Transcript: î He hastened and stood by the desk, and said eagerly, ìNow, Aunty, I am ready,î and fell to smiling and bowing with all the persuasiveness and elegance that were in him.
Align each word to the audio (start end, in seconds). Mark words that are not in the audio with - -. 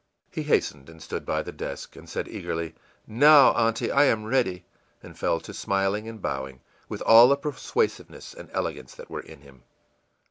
î 0.31 0.35
He 0.37 0.41
hastened 0.41 0.89
and 0.89 0.99
stood 0.99 1.27
by 1.27 1.43
the 1.43 1.51
desk, 1.51 1.95
and 1.95 2.09
said 2.09 2.27
eagerly, 2.27 2.73
ìNow, 3.07 3.55
Aunty, 3.55 3.91
I 3.91 4.05
am 4.05 4.23
ready,î 4.25 4.63
and 5.03 5.15
fell 5.15 5.39
to 5.41 5.53
smiling 5.53 6.07
and 6.07 6.19
bowing 6.19 6.61
with 6.89 7.03
all 7.03 7.27
the 7.27 7.37
persuasiveness 7.37 8.33
and 8.33 8.49
elegance 8.51 8.95
that 8.95 9.11
were 9.11 9.21
in 9.21 9.41
him. 9.41 9.61